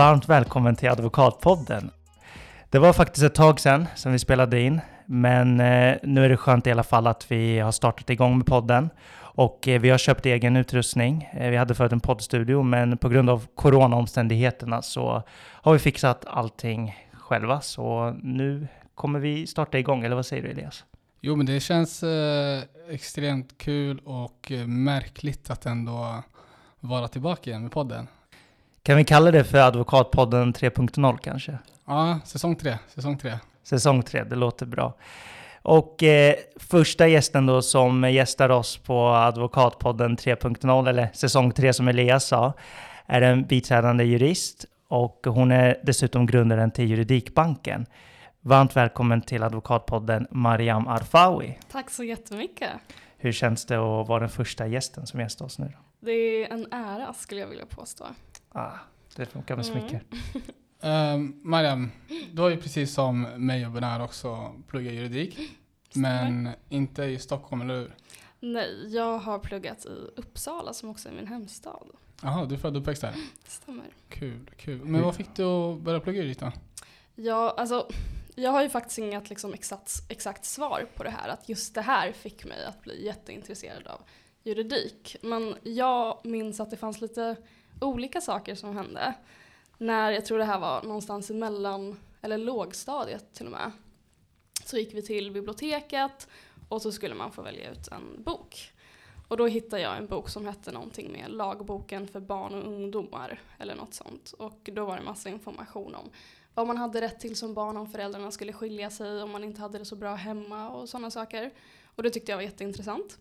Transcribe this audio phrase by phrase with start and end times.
[0.00, 1.90] Varmt välkommen till Advokatpodden.
[2.70, 6.36] Det var faktiskt ett tag sedan som vi spelade in, men eh, nu är det
[6.36, 8.90] skönt i alla fall att vi har startat igång med podden.
[9.12, 11.28] Och eh, vi har köpt egen utrustning.
[11.32, 16.24] Eh, vi hade förut en poddstudio, men på grund av coronaomständigheterna så har vi fixat
[16.26, 17.60] allting själva.
[17.60, 20.84] Så nu kommer vi starta igång, eller vad säger du Elias?
[21.20, 26.22] Jo, men det känns eh, extremt kul och märkligt att ändå
[26.80, 28.06] vara tillbaka igen med podden.
[28.82, 31.58] Kan vi kalla det för Advokatpodden 3.0 kanske?
[31.86, 32.78] Ja, säsong tre.
[32.88, 33.38] Säsong tre.
[33.62, 34.94] Säsong 3, det låter bra.
[35.62, 41.88] Och eh, första gästen då som gästar oss på Advokatpodden 3.0, eller säsong 3 som
[41.88, 42.52] Elias sa,
[43.06, 47.86] är en biträdande jurist och hon är dessutom grundaren till Juridikbanken.
[48.40, 51.58] Varmt välkommen till Advokatpodden Mariam Arfawi.
[51.72, 52.70] Tack så jättemycket.
[53.16, 55.64] Hur känns det att vara den första gästen som gästar oss nu?
[55.64, 56.06] Då?
[56.06, 58.04] Det är en ära skulle jag vilja påstå.
[58.52, 58.72] Ah,
[59.16, 59.80] det funkar med Mm.
[59.80, 60.04] smycker.
[60.82, 61.90] Um, Mariam,
[62.32, 65.38] du har ju precis som mig och Benar också pluggat juridik,
[65.94, 67.94] men inte i Stockholm, eller hur?
[68.40, 71.86] Nej, jag har pluggat i Uppsala som också är min hemstad.
[72.22, 73.12] Jaha, du är född och uppväxt där?
[73.44, 73.84] Det stämmer.
[74.08, 74.84] Kul, kul.
[74.84, 76.52] Men vad fick du att börja plugga juridik då?
[77.14, 77.88] Ja, alltså,
[78.34, 81.28] jag har ju faktiskt inget liksom, exakt, exakt svar på det här.
[81.28, 84.00] Att just det här fick mig att bli jätteintresserad av
[84.42, 85.16] juridik.
[85.22, 87.36] Men jag minns att det fanns lite
[87.80, 89.14] olika saker som hände.
[89.78, 93.72] När jag tror det här var någonstans i mellan, eller lågstadiet till och med.
[94.64, 96.28] Så gick vi till biblioteket
[96.68, 98.72] och så skulle man få välja ut en bok.
[99.28, 103.40] Och då hittade jag en bok som hette någonting med lagboken för barn och ungdomar
[103.58, 104.32] eller något sånt.
[104.32, 106.10] Och då var det massa information om
[106.54, 109.60] vad man hade rätt till som barn om föräldrarna skulle skilja sig, om man inte
[109.60, 111.50] hade det så bra hemma och sådana saker.
[111.84, 113.18] Och det tyckte jag var jätteintressant.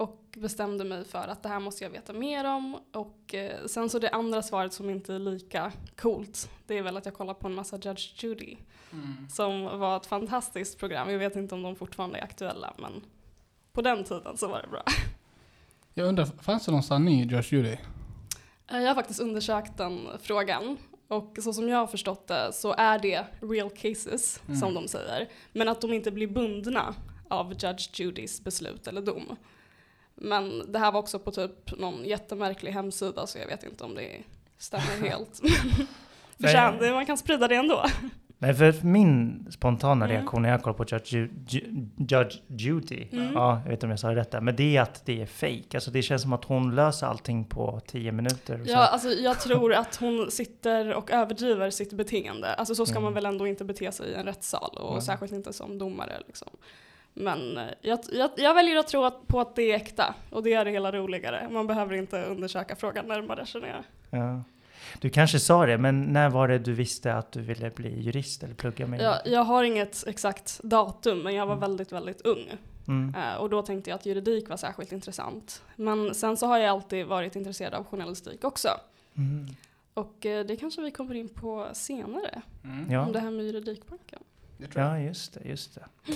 [0.00, 2.78] Och bestämde mig för att det här måste jag veta mer om.
[2.92, 6.96] Och eh, sen så det andra svaret som inte är lika coolt, det är väl
[6.96, 8.56] att jag kollar på en massa Judge Judy.
[9.30, 11.10] Som var ett fantastiskt program.
[11.10, 12.92] Jag vet inte om de fortfarande är aktuella, men
[13.72, 14.82] på den tiden så var det bra.
[15.94, 17.76] Jag undrar, fanns det någon här ny Josh Judy?
[18.70, 20.76] Eh, Jag har faktiskt undersökt den frågan.
[21.08, 24.60] Och så som jag har förstått det så är det real cases, Mm.
[24.60, 25.28] som de säger.
[25.52, 26.94] Men att de inte blir bundna
[27.28, 29.36] av Judge Judys beslut eller dom.
[30.20, 33.94] Men det här var också på typ någon jättemärklig hemsida så jag vet inte om
[33.94, 34.08] det
[34.58, 35.40] stämmer helt.
[36.36, 37.84] Men Förtjän, det- man kan sprida det ändå.
[38.42, 40.16] Men för min spontana Mm.
[40.16, 43.32] reaktion när jag kollar på Judge, Ju- Ju- Judge Judy, Mm.
[43.34, 45.22] ja, jag vet inte om jag sa det rätt där, men det är att det
[45.22, 45.64] är fake.
[45.76, 48.60] Alltså det känns som att hon löser allting på tio minuter.
[48.60, 48.72] och så.
[48.72, 52.54] Ja, alltså, jag tror att hon sitter och överdriver sitt beteende.
[52.54, 53.04] Alltså så ska Mm.
[53.04, 55.02] man väl ändå inte bete sig i en rättssal och Nej.
[55.02, 56.12] särskilt inte som domare.
[56.26, 56.48] Liksom.
[57.14, 60.42] Men eh, jag, jag, jag väljer att tro att, på att det är äkta och
[60.42, 61.48] det är det hela roligare.
[61.50, 63.84] Man behöver inte undersöka frågan närmare känner jag.
[64.20, 64.42] Ja.
[65.00, 68.42] Du kanske sa det, men när var det du visste att du ville bli jurist
[68.42, 69.00] eller plugga med?
[69.00, 71.60] Jag, jag har inget exakt datum men jag var Mm.
[71.60, 72.44] väldigt, väldigt ung.
[72.88, 73.14] Mm.
[73.14, 75.62] Eh, och då tänkte jag att juridik var särskilt intressant.
[75.76, 78.68] Men sen så har jag alltid varit intresserad av journalistik också.
[79.16, 79.46] Mm.
[79.94, 82.42] Och eh, det kanske vi kommer in på senare.
[82.64, 82.90] Mm.
[82.92, 83.06] Ja.
[83.06, 84.18] Om det här med juridikbanken.
[84.74, 86.12] Ja, just det, just det.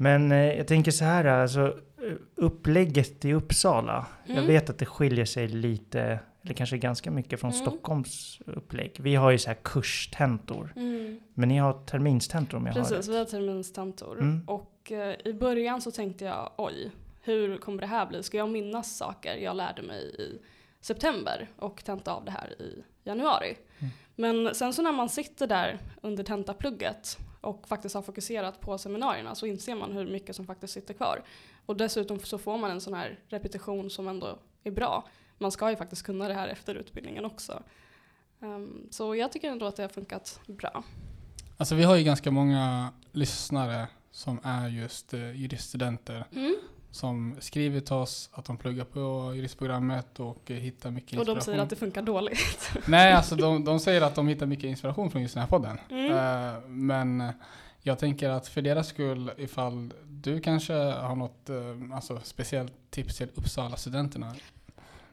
[0.00, 1.60] Men eh, jag tänker så här, alltså
[2.06, 4.06] eh, upplägget i Uppsala.
[4.26, 4.46] Jag Mm.
[4.46, 7.60] vet att det skiljer sig lite, eller kanske ganska mycket från Mm.
[7.62, 8.96] Stockholms upplägg.
[9.00, 11.20] Vi har ju så här kurstentor, Mm.
[11.34, 14.20] men ni har terminstentor om jag har Precis, vi har terminstentor.
[14.20, 14.44] Mm.
[14.48, 16.90] Och eh, i början så tänkte jag, oj,
[17.22, 18.22] hur kommer det här bli?
[18.22, 20.38] Ska jag minnas saker jag lärde mig i
[20.80, 23.56] september och tenta av det här i januari?
[23.78, 23.90] Mm.
[24.16, 29.34] Men sen så när man sitter där under tentaplugget och faktiskt har fokuserat på seminarierna
[29.34, 31.22] så inser man hur mycket som faktiskt sitter kvar.
[31.66, 35.08] Och dessutom så får man en sån här repetition som ändå är bra.
[35.38, 37.62] Man ska ju faktiskt kunna det här efter utbildningen också.
[38.40, 40.82] Ehm, så jag tycker ändå att det har funkat bra.
[41.56, 46.56] Alltså vi har ju ganska många lyssnare som är just eh, juriststudenter Mm.
[46.90, 51.34] Som skriver till oss att de pluggar på juristprogrammet och eh, hittar mycket Och inspiration.
[51.38, 52.70] de säger att det funkar dåligt.
[52.86, 55.78] Nej, alltså de, de säger att de hittar mycket inspiration från just den här podden.
[55.90, 56.12] Mm.
[56.12, 57.32] Eh, men
[57.82, 61.56] jag tänker att för deras skull, ifall du kanske har något eh,
[61.96, 64.34] alltså, speciellt tips till Uppsala-studenterna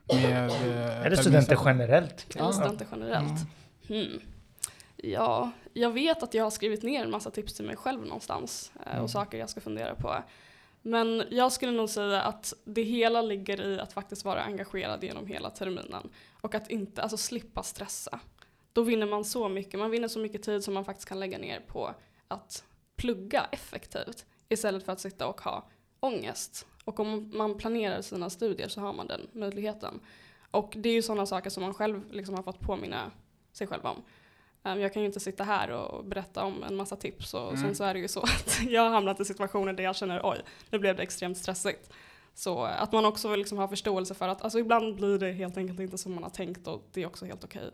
[0.08, 0.50] med...
[0.50, 2.36] eh, Eller studenter generellt.
[2.36, 3.42] Eller studenter generellt.
[3.90, 4.20] Mm.
[4.98, 8.72] Ja, jag vet att jag har skrivit ner en massa tips till mig själv någonstans
[8.86, 9.04] eh, Mm.
[9.04, 10.16] och saker jag ska fundera på.
[10.88, 15.28] Men jag skulle nog säga att det hela ligger i att faktiskt vara engagerad genom
[15.28, 16.10] hela terminen
[16.42, 18.20] och att inte, alltså slippa stressa.
[18.74, 21.38] Då vinner man så mycket, man vinner så mycket tid som man faktiskt kan lägga
[21.38, 21.96] ner på
[22.28, 22.64] att
[22.96, 26.68] plugga effektivt istället för att sitta och ha ångest.
[26.84, 30.00] Och om man planerar sina studier så har man den möjligheten.
[30.52, 33.12] Och det är ju sådana saker som man själv liksom har fått påminna
[33.52, 34.04] sig själv om.
[34.66, 37.62] Um, jag kan ju inte sitta här och berätta om en massa tips och Mm.
[37.62, 40.22] sen så är det ju så att jag har hamnat i situationer där jag känner
[40.24, 40.38] oj,
[40.70, 41.90] nu blev det extremt stressigt.
[42.34, 45.58] Så att man också vill liksom ha förståelse för att alltså, ibland blir det helt
[45.58, 47.72] enkelt inte som man har tänkt och det är också helt okej.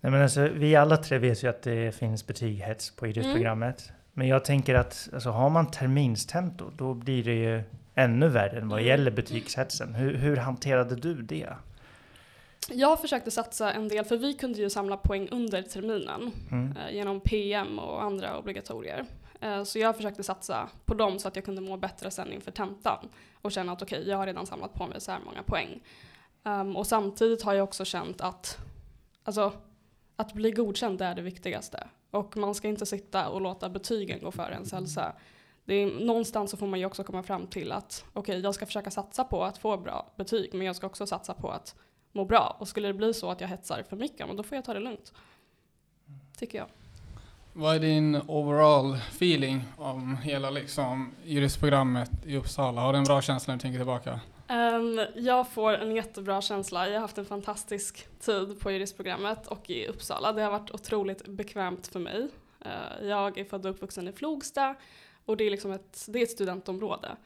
[0.00, 3.90] Nej, men alltså, vi alla tre vet ju att det finns betygshets på idrottsprogrammet.
[4.12, 7.62] Men jag tänker att alltså, har man terminstentor, då blir det ju
[7.94, 8.88] ännu värre än vad Mm.
[8.88, 9.94] gäller betygshetsen.
[9.94, 11.48] Hur, hur hanterade du det?
[12.70, 16.76] Jag försökte satsa en del, för vi kunde ju samla poäng under terminen Mm.
[16.76, 19.06] eh, genom PM och andra obligatorier.
[19.40, 22.50] Eh, så jag försökte satsa på dem så att jag kunde må bättre sen inför
[22.50, 23.08] tentan
[23.42, 25.80] och känna att okej, jag har redan samlat på mig så här många poäng.
[26.44, 28.58] Ehm, och samtidigt har jag också känt att
[29.24, 29.52] alltså,
[30.16, 31.88] att bli godkänd är det viktigaste.
[32.10, 35.12] Och man ska inte sitta och låta betygen gå före ens hälsa.
[35.64, 38.66] Det är, någonstans så får man ju också komma fram till att okej, jag ska
[38.66, 41.74] försöka satsa på att få bra betyg, men jag ska också satsa på att
[42.12, 42.56] må bra.
[42.58, 44.74] Och skulle det bli så att jag hetsar för mycket, men då får jag ta
[44.74, 45.12] det lugnt.
[46.38, 46.68] Tycker jag.
[47.52, 52.80] Vad är din overall feeling om hela liksom juristprogrammet i Uppsala?
[52.80, 54.20] Har du en bra känsla när du tänker tillbaka?
[54.48, 56.88] Ehm, jag får en jättebra känsla.
[56.88, 60.32] Jag har haft en fantastisk tid på juristprogrammet och i Uppsala.
[60.32, 62.28] Det har varit otroligt bekvämt för mig.
[62.64, 64.74] Eh, jag är född och uppvuxen i Flogsta
[65.24, 67.16] och det är, liksom ett, det är ett studentområde.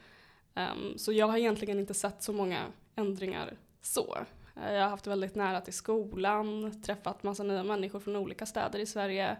[0.55, 2.61] Ehm, så jag har egentligen inte sett så många
[2.95, 4.17] ändringar så.
[4.57, 8.79] Eh, jag har haft väldigt nära till skolan, träffat massa nya människor från olika städer
[8.79, 9.37] i Sverige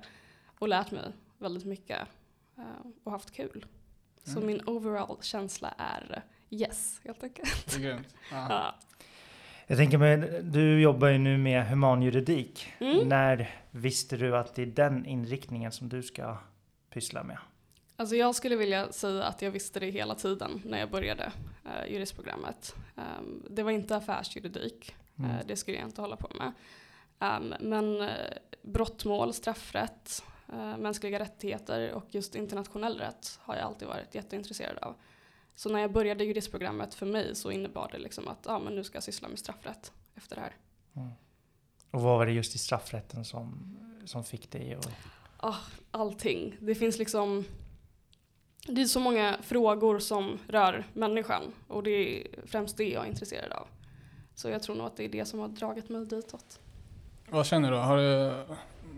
[0.60, 2.00] och lärt mig väldigt mycket
[2.58, 2.64] eh,
[3.04, 3.66] och haft kul.
[4.24, 4.48] Så Mm.
[4.48, 7.66] min overall känsla är yes, helt enkelt.
[7.72, 8.16] Det är grymt.
[8.32, 8.46] Ja.
[8.50, 8.76] Ja.
[9.68, 12.68] Jag tänker mig, du jobbar ju nu med humanjuridik.
[12.80, 13.08] Mm.
[13.08, 16.38] När visste du att det är den inriktningen som du ska
[16.90, 17.38] pyssla med?
[17.96, 21.32] Alltså jag skulle vilja säga att jag visste det hela tiden när jag började
[21.66, 22.76] eh, juristprogrammet.
[22.98, 25.32] Ehm, det var inte affärsjuridik, Mm.
[25.32, 26.52] eh, det skulle jag inte hålla på med.
[27.20, 28.10] Ehm, men uh,
[28.62, 30.24] brottmål, straffrätt,
[30.54, 34.96] eh, mänskliga rättigheter och just internationell rätt har jag alltid varit jätteintresserad av.
[35.56, 38.84] Så när jag började juristprogrammet för mig så innebar det liksom att ah, men nu
[38.84, 40.56] ska jag syssla med straffrätt efter det här.
[40.96, 41.10] Mm.
[41.92, 44.90] Och vad var det just i straffrätten som, som fick dig att...
[45.38, 45.56] Ah,
[45.92, 46.56] allting.
[46.60, 47.46] Det finns liksom
[48.68, 53.10] det är så många frågor som rör människan och det är främst det jag är
[53.10, 53.68] intresserad av.
[54.36, 56.60] Så jag tror nog att det är det som har dragit mig ditåt.
[57.30, 57.78] Vad känner du?
[57.78, 58.34] Har du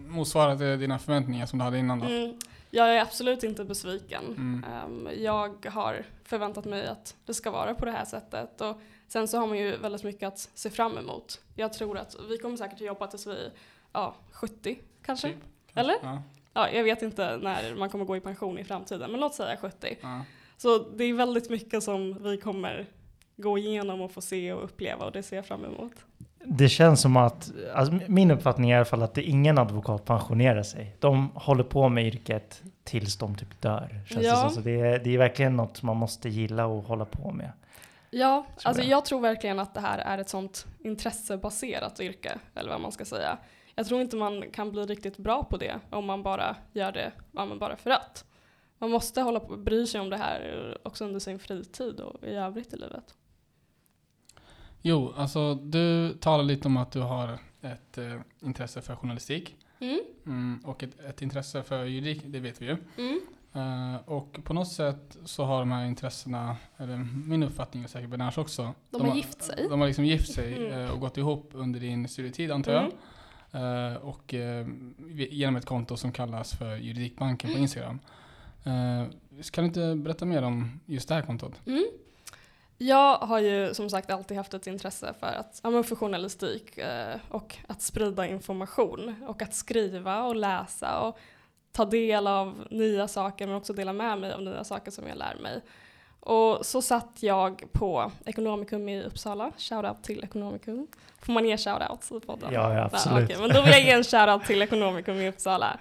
[0.07, 2.05] motsvarat dina förväntningar som du hade innan då?
[2.05, 2.39] Mm.
[2.69, 4.23] Jag är absolut inte besviken.
[4.25, 4.65] Mm.
[4.73, 9.27] Ehm, jag har förväntat mig att det ska vara på det här sättet och sen
[9.27, 11.41] så har man ju väldigt mycket att se fram emot.
[11.55, 13.49] Jag tror att vi kommer säkert att jobba tills vi
[13.93, 15.27] ja, 70 kanske.
[15.27, 15.37] Typ.
[15.73, 15.95] Eller?
[16.01, 16.21] Ja.
[16.53, 19.57] Ja, jag vet inte när man kommer gå i pension i framtiden men låt säga
[19.57, 19.97] 70.
[20.01, 20.21] Ja.
[20.57, 22.87] Så det är väldigt mycket som vi kommer
[23.37, 25.91] gå igenom och få se och uppleva och det ser jag fram emot.
[26.47, 30.05] Det känns som att, alltså min uppfattning är i alla fall att det ingen advokat
[30.05, 30.95] pensionerar sig.
[30.99, 34.01] De håller på med yrket tills de typ dör.
[34.07, 34.35] Känns det, Ja.
[34.35, 34.49] som.
[34.49, 37.51] Så det, är, det är verkligen något man måste gilla och hålla på med.
[38.09, 38.89] Ja, Tror alltså jag.
[38.91, 43.05] jag tror verkligen att det här är ett sånt intressebaserat yrke, eller vad man ska
[43.05, 43.37] säga.
[43.75, 47.11] Jag tror inte man kan bli riktigt bra på det om man bara gör det
[47.31, 48.25] ja, bara för att.
[48.77, 52.35] Man måste hålla på bry sig om det här också under sin fritid och i
[52.35, 53.03] övrigt i livet.
[54.87, 59.99] Jo, alltså du talar lite om att du har ett eh, intresse för journalistik Mm.
[60.25, 62.77] mm, och ett, ett intresse för juridik, det vet vi ju.
[62.97, 63.21] Mm.
[63.53, 68.09] Eh, och på något sätt så har de här intressena, eller min uppfattning och säkert
[68.09, 68.73] Bernards också.
[68.89, 69.67] De har gift sig.
[69.69, 70.81] De har liksom gift sig Mm.
[70.85, 72.91] eh, och gått ihop under din studietid antar jag.
[73.51, 73.93] Mm.
[73.93, 74.33] Eh, och
[75.29, 77.57] genom ett konto som kallas för Juridikbanken Mm.
[77.57, 77.99] på Instagram.
[78.63, 79.05] Eh,
[79.51, 81.53] kan du inte berätta mer om just det här kontot?
[82.77, 87.15] Jag har ju som sagt alltid haft ett intresse för, att, ja, för journalistik eh,
[87.29, 91.17] och att sprida information och att skriva och läsa och
[91.71, 95.17] ta del av nya saker men också dela med mig av nya saker som jag
[95.17, 95.61] lär mig.
[96.19, 100.87] Och så satt jag på Ekonomikum i Uppsala, shoutout till Ekonomikum.
[101.19, 102.53] Får man ge shoutouts i podden?
[102.53, 103.23] Ja, ja, absolut.
[103.23, 105.79] okej, men då vill jag ge en shoutout till Ekonomikum i Uppsala.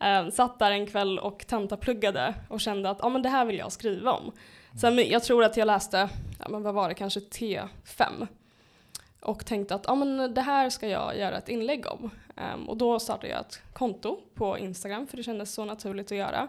[0.00, 3.58] Um, satt där en kväll och tentapluggade och kände att ah, men det här vill
[3.58, 4.32] jag skriva om.
[4.80, 8.26] Sen, jag tror att jag läste, ja, men vad var det, kanske T5.
[9.20, 12.10] Och tänkte att ah, men det här ska jag göra ett inlägg om.
[12.36, 16.18] Ehm, och då startade jag ett konto på Instagram för det kändes så naturligt att
[16.18, 16.48] göra.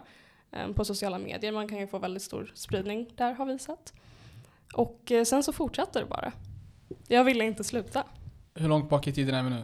[0.50, 3.92] ehm, på sociala medier, man kan ju få väldigt stor spridning där har vi sett.
[4.74, 6.32] Och eh, sen så fortsatte det bara.
[7.08, 8.04] Jag ville inte sluta.
[8.54, 9.62] Hur långt bak i tiden är vi nu?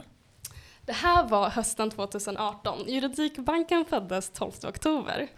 [0.86, 2.78] Det här var hösten 2018.
[2.86, 5.28] Juridikbanken föddes 12 oktober.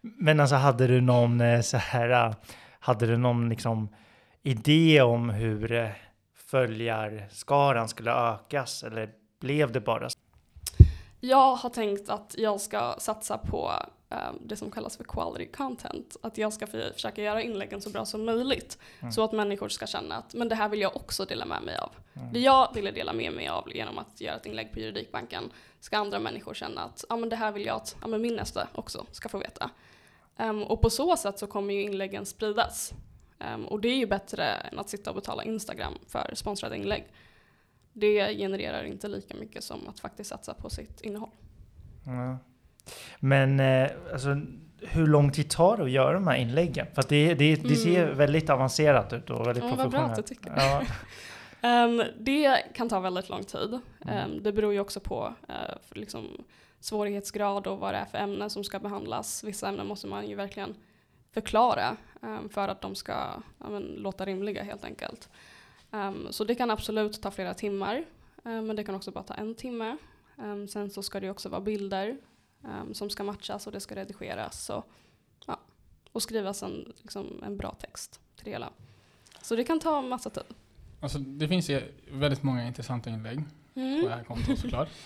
[0.00, 2.34] Men alltså hade du någon eh, så här, eh,
[2.78, 3.88] hade du någon liksom
[4.42, 5.88] idé om hur eh,
[6.50, 8.82] följarskaran skulle ökas?
[8.82, 10.08] Eller blev det bara
[11.20, 13.72] Jag har tänkt att jag ska satsa på
[14.40, 16.16] det som kallas för quality content.
[16.22, 18.78] Att jag ska för, försöka göra inläggen så bra som möjligt.
[19.00, 19.12] Mm.
[19.12, 21.76] Så att människor ska känna att men det här vill jag också dela med mig
[21.76, 21.92] av.
[22.14, 22.32] Mm.
[22.32, 25.98] Det jag ville dela med mig av genom att göra ett inlägg på Juridikbanken ska
[25.98, 28.68] andra människor känna att ja, men det här vill jag att ja, men min nästa
[28.74, 29.70] också ska få veta.
[30.38, 32.92] Um, och på så sätt så kommer ju inläggen spridas.
[33.54, 37.04] Um, och det är ju bättre än att sitta och betala Instagram för sponsrade inlägg.
[37.92, 41.30] Det genererar inte lika mycket som att faktiskt satsa på sitt innehåll.
[42.06, 42.38] Ja.
[43.20, 44.36] Men eh, alltså,
[44.80, 46.86] hur lång tid tar det att göra de här inläggen?
[46.94, 48.16] För det, det, det ser Mm.
[48.18, 50.56] väldigt avancerat ut och väldigt Ja, vad bra att professionellt.
[50.56, 50.82] Ja.
[51.68, 53.80] Ehm, det kan ta väldigt lång tid.
[54.04, 54.16] Mm.
[54.18, 55.34] Ehm, det beror ju också på
[55.88, 56.44] för liksom,
[56.80, 59.44] svårighetsgrad och vad det är för ämnen som ska behandlas.
[59.44, 60.74] Vissa ämnen måste man ju verkligen
[61.32, 63.14] förklara ehm, för att de ska
[63.58, 65.28] men, låta rimliga helt enkelt.
[66.30, 68.04] Så det kan absolut ta flera timmar,
[68.42, 69.96] men det kan också bara ta en timme.
[70.68, 72.16] Sen så ska det också vara bilder
[72.68, 74.88] ehm, som ska matchas och det ska redigeras och,
[75.46, 75.60] ja,
[76.12, 78.70] och skrivas en, liksom, en bra text till det hela.
[79.42, 80.44] Så det kan ta massa tid.
[81.00, 83.38] Alltså, det finns ju väldigt många intressanta inlägg
[83.74, 84.88] på det här kontot såklart.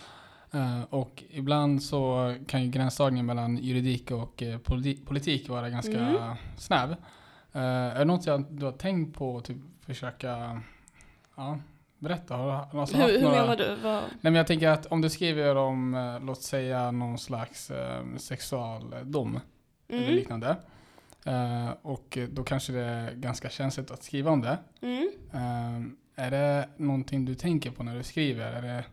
[0.52, 5.98] Eh, och ibland så kan ju gränsdragningen mellan juridik och eh, politi- politik vara ganska
[5.98, 6.34] Mm.
[6.58, 6.90] snäv.
[7.52, 10.62] Eh, är det något jag, du har tänkt på att typ försöka
[11.36, 11.58] ja,
[11.98, 12.36] berätta?
[12.36, 13.74] Har, alltså, Hur, hur några- menar du?
[13.82, 14.02] Vad?
[14.02, 18.02] Nej men jag tänker att om du skriver om, eh, låt säga någon slags eh,
[18.16, 19.40] sexualdom
[19.88, 20.14] eller Mm.
[20.14, 20.56] liknande.
[21.26, 24.58] Eh, och då kanske det är ganska känsligt att skriva om det.
[24.80, 25.10] Mm.
[25.32, 28.52] Eh, är det någonting du tänker på när du skriver?
[28.52, 28.84] Är det,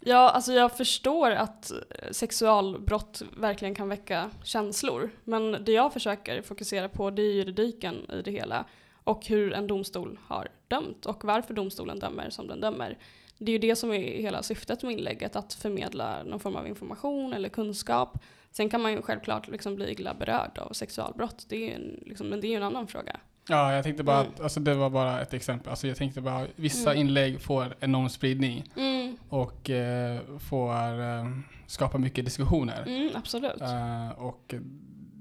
[0.00, 1.76] Ja, alltså jag förstår att eh,
[2.10, 5.10] sexualbrott verkligen kan väcka känslor.
[5.24, 8.64] Men det jag försöker fokusera på det är juridiken i det hela.
[9.04, 12.98] Och hur en domstol har dömt och varför domstolen dömer som den dömer.
[13.38, 16.66] Det är ju det som är hela syftet med inlägget, att förmedla någon form av
[16.68, 18.18] information eller kunskap.
[18.50, 22.28] Sen kan man ju självklart liksom bli illa berörd av sexualbrott, det är en, liksom,
[22.28, 23.16] men det är ju en annan fråga.
[23.48, 24.32] ja, jag tänkte bara Mm.
[24.34, 25.70] att, alltså det var bara ett exempel.
[25.70, 27.00] Alltså jag tänkte bara, vissa Mm.
[27.00, 30.20] inlägg får enorm spridning Mm, och eh,
[30.50, 31.26] får eh,
[31.66, 32.84] skapa mycket diskussioner.
[32.86, 33.60] mm, absolut.
[33.60, 34.54] Eh, och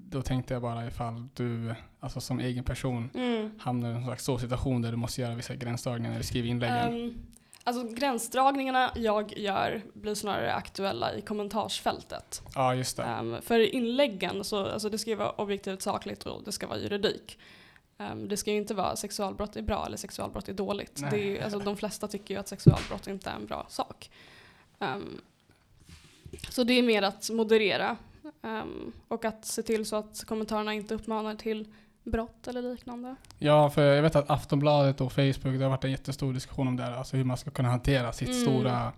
[0.09, 3.51] då tänkte jag bara ifall du, alltså som egen person, Mm.
[3.59, 6.93] hamnar i en slags så situation där du måste göra vissa gränsdragningar du skriver inläggen.
[6.93, 7.25] Um,
[7.63, 12.41] alltså gränsdragningarna jag gör blir snarare aktuella i kommentarsfältet.
[12.55, 13.03] ja, just det.
[13.19, 16.79] Um, för inläggen, så, alltså det ska ju vara objektivt sakligt och det ska vara
[16.79, 17.37] juridik.
[17.97, 20.99] Um, det ska ju inte vara sexualbrott är bra eller sexualbrott är dåligt.
[21.01, 21.11] Nej.
[21.11, 24.09] Det är alltså, de flesta tycker ju att sexualbrott inte är en bra sak.
[24.79, 25.21] Um,
[26.49, 27.97] så det är mer att moderera
[28.47, 31.67] um, och att se till så att kommentarerna inte uppmanar till
[32.03, 33.15] brott eller liknande.
[33.37, 36.75] Ja, för jag vet att Aftonbladet och Facebook, det har varit en jättestor diskussion om
[36.75, 38.41] det här, alltså hur man ska kunna hantera sitt Mm.
[38.41, 38.91] stora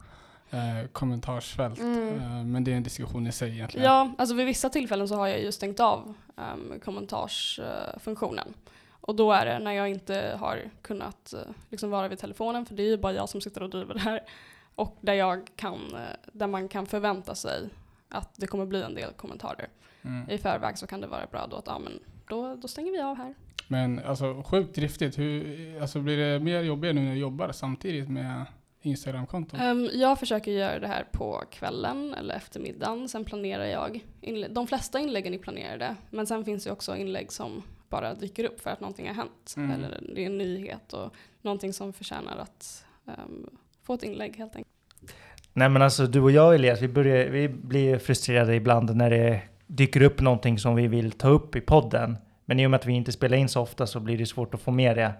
[0.51, 1.79] eh, kommentarsfält.
[1.79, 2.19] Mm.
[2.19, 3.85] Eh, men det är en diskussion i sig egentligen.
[3.87, 8.53] Ja, alltså vid vissa tillfällen så har jag ju stängt av um, kommentarsfunktionen.
[9.01, 11.39] Och då är det när jag inte har kunnat eh,
[11.69, 13.99] liksom vara vid telefonen, för det är ju bara jag som sitter och driver det
[13.99, 14.19] här.
[14.75, 15.99] Och där, jag kan, eh,
[16.33, 17.69] där man kan förvänta sig
[18.09, 19.69] att det kommer bli en del kommentarer.
[20.01, 20.29] Mm.
[20.29, 23.01] I förväg så kan det vara bra då att ja, men då, då stänger vi
[23.01, 23.35] av här.
[23.67, 25.17] Men alltså sjukt driftigt.
[25.17, 28.45] Hur, alltså blir det mer jobbigt nu när du jobbar samtidigt med
[28.81, 29.59] Instagram-konton?
[29.61, 33.09] Um, jag försöker göra det här på kvällen eller eftermiddagen.
[33.09, 34.05] Sen planerar jag.
[34.21, 35.95] Inlä- de flesta inläggen är planerade.
[36.09, 39.53] Men sen finns det också inlägg som bara dyker upp för att någonting har hänt.
[39.57, 39.71] Mm.
[39.71, 43.49] Eller det är en nyhet och någonting som förtjänar att um,
[43.83, 44.75] få ett inlägg helt enkelt.
[45.53, 49.41] Nej men alltså du och jag Elias, vi, börjar, vi blir frustrerade ibland när det
[49.67, 52.17] dyker upp någonting som vi vill ta upp i podden.
[52.45, 54.53] Men i och med att vi inte spelar in så ofta så blir det svårt
[54.53, 55.13] att få med det.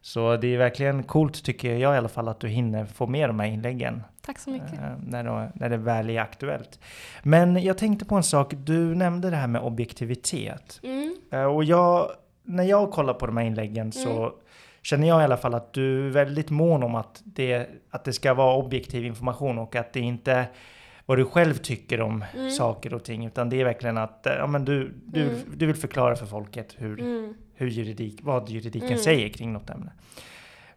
[0.00, 3.28] Så det är verkligen coolt tycker jag i alla fall att du hinner få med
[3.28, 4.02] de här inläggen.
[4.26, 4.72] Tack så mycket.
[4.72, 6.78] eh, när, det, när det väl är aktuellt.
[7.22, 10.80] Men jag tänkte på en sak, du nämnde det här med objektivitet.
[10.82, 11.16] Mm.
[11.32, 12.10] Eh, Och jag,
[12.42, 14.30] när jag kollar på de här inläggen så Mm.
[14.82, 18.12] Känner jag i alla fall att du är väldigt mån om att det, att det
[18.12, 20.46] ska vara objektiv information och att det inte
[21.06, 22.50] vad du själv tycker om Mm.
[22.50, 25.36] saker och ting, utan det är verkligen att eh, ja, men du, du, Mm.
[25.56, 27.34] du vill förklara för folket hur, Mm.
[27.54, 28.98] hur juridik, vad juridiken Mm.
[29.02, 29.92] säger kring något ämne.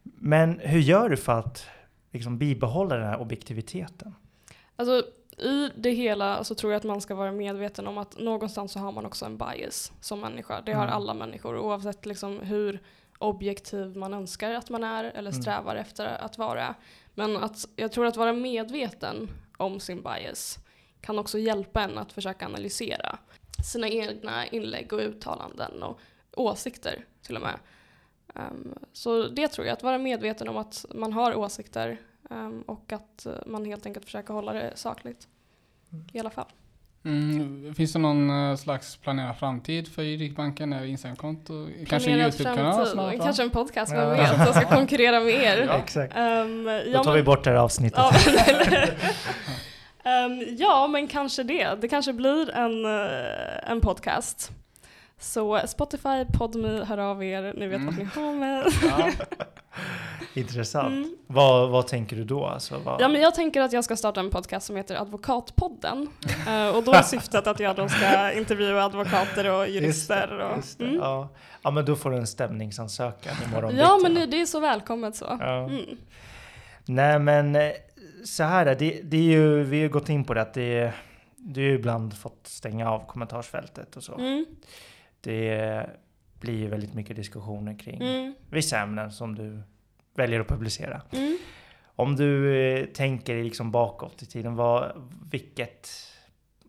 [0.04, 1.66] Men hur gör du för att
[2.12, 4.16] liksom, bibehålla den här objektiviteten?
[4.76, 5.04] Alltså,
[5.38, 8.80] I det hela så tror jag att man ska vara medveten om att någonstans så
[8.80, 10.62] har man också en bias som människa.
[10.66, 10.96] Det har Mm.
[10.96, 12.80] alla människor oavsett liksom hur
[13.22, 15.42] objektiv man önskar att man är eller Mm.
[15.42, 16.76] strävar efter att vara.
[17.14, 20.60] Men att, jag tror att vara medveten om sin bias
[21.02, 23.18] kan också hjälpa en att försöka analysera
[23.66, 26.00] sina egna inlägg och uttalanden och
[26.36, 27.60] åsikter till och med.
[28.36, 31.98] Um, så det tror jag, att vara medveten om att man har åsikter
[32.32, 35.28] Um, och att uh, man helt enkelt försöker hålla det sakligt.
[35.92, 36.06] Mm.
[36.14, 36.46] I alla fall.
[37.06, 41.68] Mm, finns det någon uh, slags planerad framtid för det Instagramkonto?
[41.88, 43.18] Kanske en YouTube-kanal?
[43.22, 44.00] Kanske en podcast, Ja.
[44.00, 44.38] vem vet?
[44.38, 45.58] Jag ska konkurrera med er.
[45.68, 46.18] Ja, exakt.
[46.18, 48.00] Um, Då ja, tar men- vi bort det här avsnittet.
[48.00, 48.12] Ja,
[50.04, 51.82] Ehm, ja, men kanske det.
[51.82, 54.52] Det kanske blir en, eh, en podcast.
[55.20, 57.54] Så Spotify, Podme, hör av er.
[57.58, 57.86] Ni vet Mm.
[57.86, 58.64] vad ni har med.
[60.34, 60.88] Intressant.
[60.94, 61.16] Mm.
[61.28, 62.46] Vad, vad tänker du då?
[62.46, 63.02] Alltså, vad...
[63.02, 66.08] Ja, men jag tänker att jag ska starta en podcast som heter Advokatpodden.
[66.48, 70.40] Eh, och då är syftet att jag då ska intervjua advokater och jurister.
[70.40, 70.98] och, Just det, Mm.
[70.98, 71.30] ja.
[71.62, 74.60] ja, men då får du en stämningsansökan imorgon Ja, bitti, men det, det är så
[74.60, 75.38] välkommet så.
[75.40, 75.64] Ja.
[75.70, 75.86] Mm.
[76.86, 77.72] Nej, men eh,
[78.26, 80.80] så här är det, det är ju, vi har gått in på det att det
[80.80, 80.94] är,
[81.36, 84.16] du har ibland fått stänga av kommentarsfältet och så.
[84.18, 84.46] Mm.
[85.22, 85.86] Det
[86.40, 88.34] blir ju väldigt mycket diskussioner kring Mm.
[88.50, 89.62] vissa ämnen som du
[90.14, 91.02] väljer att publicera.
[91.12, 91.38] Mm.
[91.96, 95.90] Om du eh, tänker liksom bakåt i tiden, vad, vilket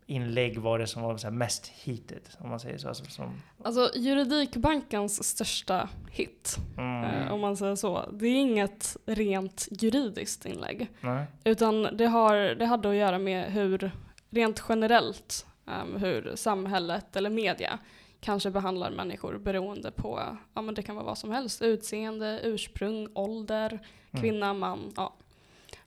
[0.05, 2.21] inlägg var det som var mest heated?
[2.39, 2.87] Om man säger så.
[2.87, 8.97] Alltså, som, Alltså Juridikbankens största hit, mm, eh, om man säger så, det är inget
[9.05, 10.87] rent juridiskt inlägg.
[11.01, 11.25] nej.
[11.43, 13.91] Utan det, har, det hade att göra med hur,
[14.29, 17.79] rent generellt, um, hur samhället eller media
[18.23, 23.07] kanske behandlar människor beroende på, ja men det kan vara vad som helst, utseende, ursprung,
[23.15, 23.79] ålder,
[24.11, 24.21] Mm.
[24.21, 25.13] kvinna, man, ja.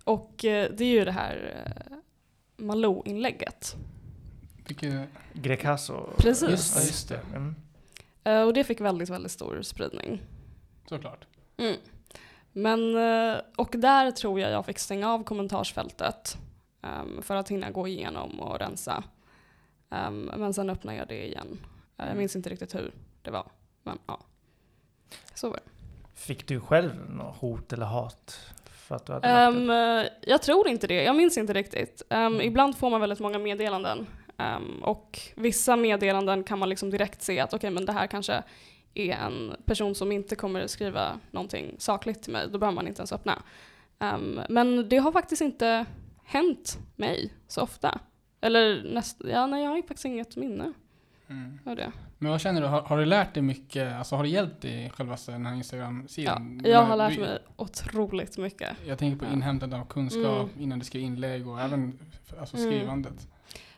[0.05, 1.97] Och eh, det är ju det här eh,
[2.57, 3.77] Malou-inlägget.
[4.69, 6.11] Vilket, Grecaso.
[6.17, 6.51] Precis.
[6.51, 7.21] Just just det.
[7.35, 7.55] Mm.
[8.25, 10.23] Eh, och det fick väldigt, väldigt stor spridning.
[10.89, 11.27] såklart.
[11.57, 11.77] Mm.
[12.53, 12.81] Men,
[13.57, 16.37] och där tror jag jag fick stänga av kommentarsfältet
[16.83, 19.05] ehm, för att hinna gå igenom och rensa.
[19.91, 21.59] Ehm, men sen öppnade jag det igen.
[21.97, 23.47] Jag minns inte riktigt hur det var.
[23.83, 24.21] Men ja,
[25.35, 25.63] så var det.
[26.15, 28.39] Fick du själv något hot eller hat?
[28.65, 29.29] För att du hade
[30.03, 32.03] eh, jag tror inte det, jag minns inte riktigt.
[32.09, 32.47] Ehm, Mm.
[32.47, 34.07] Ibland får man väldigt många meddelanden.
[34.39, 38.43] Ehm, och vissa meddelanden kan man liksom direkt se att okej, men det här kanske
[38.95, 42.49] är en person som inte kommer skriva någonting sakligt till mig.
[42.51, 43.43] Då behöver man inte ens öppna.
[43.99, 45.87] Ehm, men det har faktiskt inte
[46.25, 48.01] hänt mig så ofta.
[48.41, 50.73] Eller näst, ja, nej, jag har faktiskt inget minne
[51.29, 51.59] Mm.
[51.65, 51.93] av det.
[52.19, 52.67] Men vad känner du?
[52.67, 53.93] Har, har du lärt dig mycket?
[53.93, 56.61] Alltså har det hjälpt dig själva den här Ja, Instagram-sidan?
[56.65, 58.77] jag har lärt du- mig otroligt mycket.
[58.87, 59.33] Jag tänker på Ja.
[59.33, 60.63] inhämtande av kunskap Mm.
[60.63, 61.99] innan du skriver inlägg och även
[62.41, 62.71] alltså Mm.
[62.71, 63.29] skrivandet.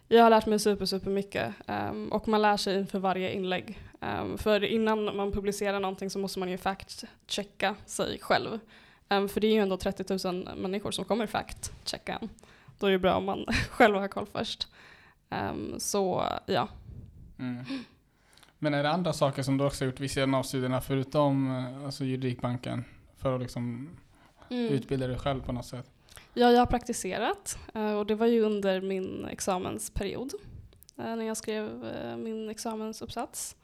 [0.09, 1.55] Jag har lärt mig super, super mycket.
[1.67, 3.79] ehm, och man lär sig inför varje inlägg.
[4.01, 8.59] Ehm, för innan man publicerar någonting så måste man ju fact-checka sig själv.
[9.09, 12.29] Ehm, för det är ju ändå 30 000 människor som kommer fact-checka en.
[12.79, 14.69] Då är det bra om man själv har koll först.
[15.79, 16.69] Så ja.
[17.39, 17.65] Mm.
[18.59, 21.85] Men är det andra saker som du också gjort vid sidan av studierna förutom eh,
[21.85, 22.85] alltså juridikbanken?
[23.17, 23.89] För att liksom
[24.51, 24.73] Mm.
[24.73, 25.91] utbilda dig själv på något sätt?
[26.35, 30.33] Ja, jag har praktiserat eh, och det var ju under min examensperiod
[30.99, 31.85] eh, när jag skrev
[32.19, 33.57] min examensuppsats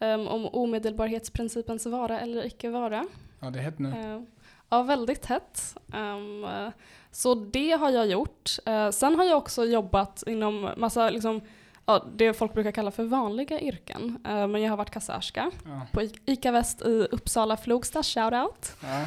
[0.00, 3.04] ehm, om omedelbarhetsprincipens vara eller icke vara.
[3.40, 3.88] Ja, det är hett nu.
[3.88, 4.22] Eh,
[4.68, 5.76] Ja, väldigt hett.
[5.92, 6.68] Ehm, eh,
[7.10, 8.50] så det har jag gjort.
[8.92, 11.40] Sen har jag också jobbat inom massa, liksom,
[11.86, 14.18] ja, det folk brukar kalla för vanliga yrken.
[14.26, 15.86] Eh, men jag har varit kassörska Ja.
[15.92, 18.72] på ICA Väst i Uppsala Flogsta, shoutout.
[18.80, 19.00] Ja.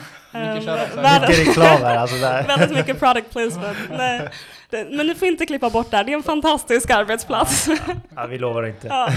[0.53, 2.43] Mycket världens- Mycket reklam här alltså där.
[2.47, 3.77] Väldigt mycket product placement.
[3.97, 4.29] Nej,
[4.69, 7.67] det, men ni får inte klippa bort det här, det är en fantastisk arbetsplats.
[8.15, 8.87] Ja, vi lovar inte.
[8.87, 9.09] Ja.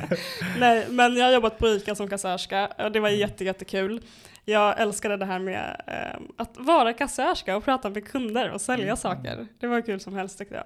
[0.58, 4.00] Nej, men jag har jobbat på ICA som kassörska och det var jätte, jättekul.
[4.44, 8.84] Jag älskade det här med eh, att vara kassörska och prata med kunder och sälja
[8.84, 8.96] Mm.
[8.96, 9.46] saker.
[9.60, 10.64] Det var kul som helst tyckte jag.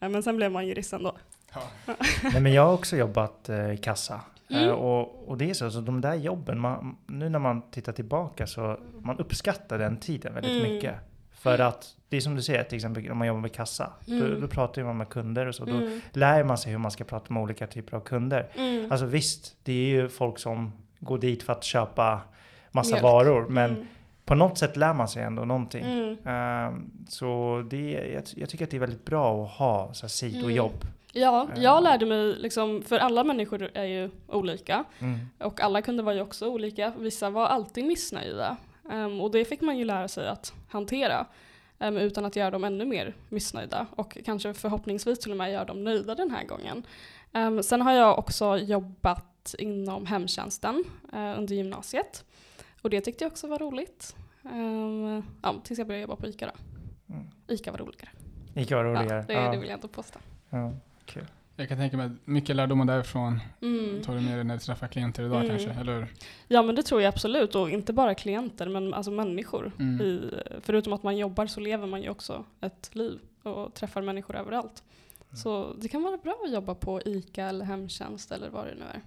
[0.00, 1.16] Eh, Men sen blev man jurist ändå.
[1.54, 1.60] Ja.
[2.32, 4.20] Nej, men jag har också jobbat eh, i kassa.
[4.50, 4.64] Mm.
[4.68, 7.92] Eh, och, och det är så, så de där jobben, man, nu när man tittar
[7.92, 10.72] tillbaka så man uppskattar den tiden väldigt Mm.
[10.74, 10.94] mycket.
[11.32, 14.14] För att det är som du säger, till exempel om man jobbar med kassa, då,
[14.14, 14.40] Mm.
[14.40, 15.64] då pratar man med kunder och så.
[15.64, 16.00] Då Mm.
[16.12, 18.48] lär man sig hur man ska prata med olika typer av kunder.
[18.56, 18.92] Mm.
[18.92, 22.20] Alltså visst, det är ju folk som går dit för att köpa
[22.70, 23.02] massa Mjölk.
[23.02, 23.86] varor, men Mm.
[24.24, 25.84] på något sätt lär man sig ändå någonting.
[25.84, 26.16] Mm.
[26.24, 30.08] Ehm, så det, jag, jag tycker att det är väldigt bra att ha så här,
[30.08, 30.84] sidojobb.
[31.12, 31.62] Ja, Eh.
[31.62, 34.84] jag lärde mig, liksom, för alla människor är ju olika.
[34.98, 35.18] Mm.
[35.38, 36.92] Och alla kunder var ju också olika.
[36.98, 38.56] Vissa var alltid missnöjda.
[38.90, 41.26] Ehm, och det fick man ju lära sig att hantera.
[41.78, 43.86] ehm, utan att göra dem ännu mer missnöjda.
[43.96, 46.82] Och kanske förhoppningsvis till och med göra dem nöjda den här gången.
[47.32, 52.24] Ehm, sen har jag också jobbat inom hemtjänsten eh, under gymnasiet.
[52.82, 54.16] Och det tyckte jag också var roligt.
[55.42, 56.52] Ja, tills jag började jobba på ICA då.
[57.14, 57.26] Mm.
[57.48, 58.08] ICA var roligare.
[58.54, 59.24] Ica var Ja, roligare.
[59.28, 60.18] det, det vill jag inte påstå.
[60.50, 60.72] Ja,
[61.10, 61.26] kul.
[61.56, 64.02] Jag kan tänka mig att mycket lärdomar därifrån Mm.
[64.02, 65.48] tar du med dig när du träffar klienter idag Mm.
[65.48, 66.06] kanske, eller hur?
[66.48, 69.72] Ja men det tror jag absolut och inte bara klienter men alltså människor.
[69.78, 70.00] Mm.
[70.06, 74.36] I, förutom att man jobbar så lever man ju också ett liv och träffar människor
[74.36, 74.82] överallt.
[75.34, 78.84] Så det kan vara bra att jobba på ICA eller hemtjänst eller vad det nu
[78.94, 79.00] är.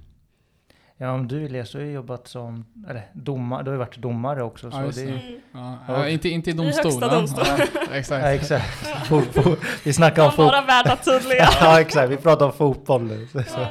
[0.97, 3.97] Ja, om du Elias, du har ju jobbat som, eller domare, du har ju varit
[3.97, 4.71] domare också.
[4.71, 5.11] Så Ja, det är, det.
[5.11, 5.39] Mm.
[5.53, 6.07] Ja, Ja.
[6.09, 6.83] inte, inte i domstol.
[6.83, 7.15] högsta va?
[7.15, 7.45] domstol.
[7.47, 8.23] Ja, exakt.
[8.25, 8.85] ja, exakt.
[9.09, 10.45] Fo- fo- vi snackar om fotboll.
[10.45, 11.47] vara värda tydliga.
[11.61, 12.11] Ja, exakt.
[12.11, 13.27] Vi pratar om fotboll nu.
[13.31, 13.39] Så.
[13.57, 13.67] Ja.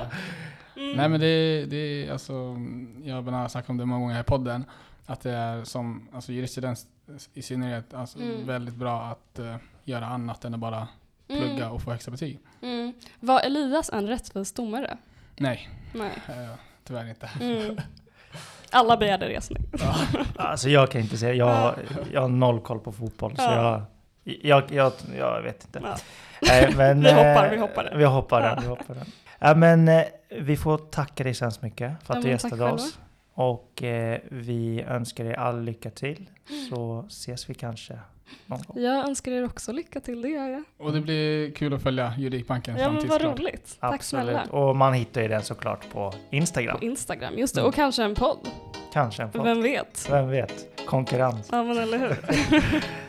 [0.77, 0.97] Mm.
[0.97, 2.33] Nej men det, det är alltså,
[3.05, 4.65] jag har snackat om det många gånger här i podden,
[5.07, 6.79] att det är som alltså, juriststudent
[7.35, 8.47] i synnerhet alltså, Mm.
[8.47, 10.89] väldigt bra att eh, göra annat än att bara
[11.29, 11.71] plugga Mm.
[11.73, 12.39] och få högsta betyg.
[12.63, 12.93] Mm.
[13.21, 14.97] Var Elias en rättvis domare?
[15.37, 16.11] Nej, Nej.
[16.29, 17.31] eh, tyvärr inte.
[17.41, 17.77] Mm.
[18.71, 19.63] Alla begärde resning.
[20.37, 21.75] Alltså jag kan inte säga, jag, har-
[22.13, 23.37] jag har noll koll på fotboll.
[23.37, 23.83] Så Ja.
[24.25, 25.81] jag, jag, jag, jag vet inte.
[25.83, 25.97] Ja.
[26.43, 27.97] Nej, men, Vi hoppar, eh, vi hoppar det.
[27.97, 28.61] Vi hoppar den, Ja.
[28.61, 29.07] vi hoppar den.
[29.39, 30.03] Ja, men eh,
[30.41, 32.73] vi får tacka dig så hemskt mycket för Ja, att du gästade själva.
[32.73, 32.99] oss.
[33.35, 36.31] Och eh, vi önskar dig all lycka till.
[36.71, 37.99] Så ses vi kanske.
[38.75, 40.63] Jag önskar er också lycka till, det gör jag.
[40.79, 43.77] Och det blir kul att följa Juridikbankens Ja men framtid vad roligt.
[43.81, 44.45] Tack snälla.
[44.45, 46.79] Och man hittar ju den såklart på Instagram.
[46.79, 47.61] På Instagram, just det.
[47.61, 47.69] Mm.
[47.69, 48.49] Och kanske en podd.
[48.93, 49.45] Kanske en podd.
[49.45, 50.09] Vem vet?
[50.11, 50.87] Vem vet?
[50.87, 51.49] Konkurrens.
[51.53, 52.17] Ja men eller hur.